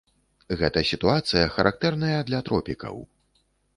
Гэта 0.61 0.81
сітуацыя 0.91 1.43
характэрная 1.57 2.17
для 2.31 2.39
тропікаў. 2.49 2.95